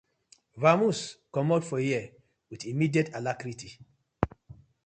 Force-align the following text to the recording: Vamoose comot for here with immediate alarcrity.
Vamoose 0.57 1.17
comot 1.31 1.63
for 1.63 1.77
here 1.77 2.09
with 2.49 2.65
immediate 2.65 3.13
alarcrity. 3.13 3.77